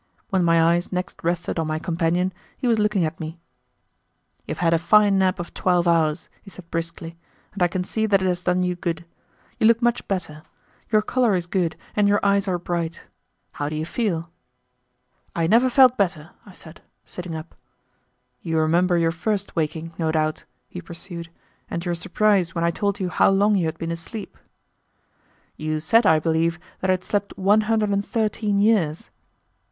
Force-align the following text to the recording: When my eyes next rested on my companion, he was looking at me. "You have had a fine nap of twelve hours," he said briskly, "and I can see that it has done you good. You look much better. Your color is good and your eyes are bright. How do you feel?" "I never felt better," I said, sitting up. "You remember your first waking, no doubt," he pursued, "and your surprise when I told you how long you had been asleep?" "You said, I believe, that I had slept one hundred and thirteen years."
When 0.31 0.43
my 0.43 0.59
eyes 0.59 0.91
next 0.91 1.23
rested 1.23 1.59
on 1.59 1.67
my 1.67 1.77
companion, 1.77 2.33
he 2.57 2.65
was 2.65 2.79
looking 2.79 3.05
at 3.05 3.19
me. 3.19 3.37
"You 4.47 4.55
have 4.55 4.57
had 4.57 4.73
a 4.73 4.79
fine 4.79 5.19
nap 5.19 5.37
of 5.37 5.53
twelve 5.53 5.87
hours," 5.87 6.27
he 6.41 6.49
said 6.49 6.71
briskly, 6.71 7.19
"and 7.53 7.61
I 7.61 7.67
can 7.67 7.83
see 7.83 8.07
that 8.07 8.19
it 8.19 8.25
has 8.25 8.41
done 8.43 8.63
you 8.63 8.75
good. 8.75 9.05
You 9.59 9.67
look 9.67 9.79
much 9.79 10.07
better. 10.07 10.41
Your 10.89 11.03
color 11.03 11.35
is 11.35 11.45
good 11.45 11.75
and 11.95 12.07
your 12.07 12.19
eyes 12.25 12.47
are 12.47 12.57
bright. 12.57 13.03
How 13.51 13.69
do 13.69 13.75
you 13.75 13.85
feel?" 13.85 14.31
"I 15.35 15.45
never 15.45 15.69
felt 15.69 15.97
better," 15.99 16.31
I 16.47 16.53
said, 16.53 16.81
sitting 17.05 17.35
up. 17.35 17.53
"You 18.41 18.57
remember 18.57 18.97
your 18.97 19.11
first 19.11 19.55
waking, 19.55 19.93
no 19.99 20.11
doubt," 20.11 20.45
he 20.67 20.81
pursued, 20.81 21.29
"and 21.69 21.85
your 21.85 21.93
surprise 21.93 22.55
when 22.55 22.63
I 22.63 22.71
told 22.71 22.99
you 22.99 23.09
how 23.09 23.29
long 23.29 23.55
you 23.55 23.67
had 23.67 23.77
been 23.77 23.91
asleep?" 23.91 24.35
"You 25.57 25.79
said, 25.79 26.07
I 26.07 26.17
believe, 26.17 26.57
that 26.79 26.89
I 26.89 26.93
had 26.93 27.03
slept 27.03 27.37
one 27.37 27.61
hundred 27.69 27.91
and 27.91 28.03
thirteen 28.03 28.57
years." 28.57 29.11